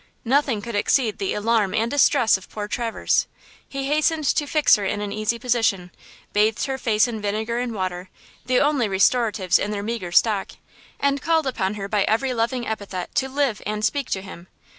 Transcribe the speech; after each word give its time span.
Nothing 0.25 0.63
could 0.63 0.73
exceed 0.73 1.19
the 1.19 1.35
alarm 1.35 1.75
and 1.75 1.91
distress 1.91 2.35
of 2.35 2.49
poor 2.49 2.67
Traverse. 2.67 3.27
He 3.69 3.85
hastened 3.85 4.23
to 4.25 4.47
fix 4.47 4.75
her 4.75 4.83
in 4.83 4.99
an 4.99 5.11
easy 5.11 5.37
position, 5.37 5.91
bathed 6.33 6.63
her 6.65 6.79
face 6.79 7.07
in 7.07 7.21
vinegar 7.21 7.59
and 7.59 7.71
water, 7.75 8.09
the 8.47 8.59
only 8.59 8.89
restoratives 8.89 9.59
in 9.59 9.69
their 9.69 9.83
meager 9.83 10.11
stock, 10.11 10.53
and 10.99 11.21
called 11.21 11.45
upon 11.45 11.75
her 11.75 11.87
by 11.87 12.01
every 12.05 12.33
loving 12.33 12.65
epithet 12.65 13.13
to 13.13 13.29
live 13.29 13.61
and 13.63 13.85
speak 13.85 14.09
to 14.09 14.23
him. 14.23 14.47